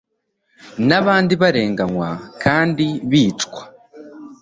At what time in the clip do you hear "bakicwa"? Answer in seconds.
3.11-3.61